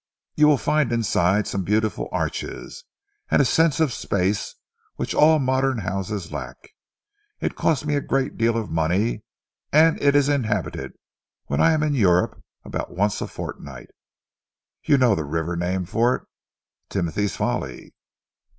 You 0.33 0.47
will 0.47 0.57
find 0.57 0.91
inside 0.91 1.45
some 1.45 1.63
beautiful 1.63 2.09
arches, 2.11 2.85
and 3.29 3.39
a 3.39 3.45
sense 3.45 3.79
of 3.79 3.93
space 3.93 4.55
which 4.95 5.13
all 5.13 5.37
modern 5.37 5.77
houses 5.77 6.31
lack. 6.31 6.71
It 7.39 7.55
cost 7.55 7.85
me 7.85 7.93
a 7.95 8.01
great 8.01 8.35
deal 8.35 8.57
of 8.57 8.71
money, 8.71 9.21
and 9.71 10.01
it 10.01 10.15
is 10.15 10.27
inhabited, 10.27 10.93
when 11.45 11.61
I 11.61 11.73
am 11.73 11.83
in 11.83 11.93
Europe, 11.93 12.43
about 12.65 12.89
once 12.95 13.21
a 13.21 13.27
fortnight. 13.27 13.91
You 14.83 14.97
know 14.97 15.13
the 15.13 15.23
river 15.23 15.55
name 15.55 15.85
for 15.85 16.15
it? 16.15 16.23
'Timothy's 16.89 17.35
Folly!"' 17.35 17.93